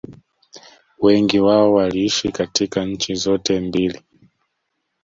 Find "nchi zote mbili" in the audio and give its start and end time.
2.85-4.01